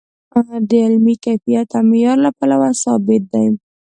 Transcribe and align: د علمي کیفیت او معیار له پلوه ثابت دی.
د 0.67 0.71
علمي 0.85 1.15
کیفیت 1.25 1.67
او 1.77 1.83
معیار 1.89 2.17
له 2.25 2.31
پلوه 2.37 2.69
ثابت 2.83 3.23
دی. 3.33 3.47